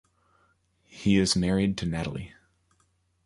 [0.87, 2.33] He is married to Natalie.